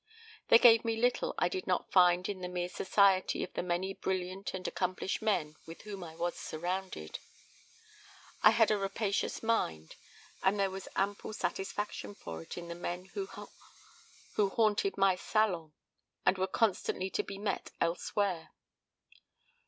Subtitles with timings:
[0.47, 3.93] They gave me little I did not find in the mere society of the many
[3.93, 7.19] brilliant and accomplished men with whom I was surrounded.
[8.41, 9.97] I had a rapacious mind,
[10.41, 13.29] and there was ample satisfaction for it in the men who
[14.49, 15.73] haunted my salon
[16.25, 18.49] and were constantly to be met elsewhere.